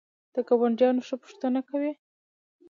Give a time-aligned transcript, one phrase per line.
[0.33, 1.91] د ګاونډیانو څخه پوښتنه کوئ؟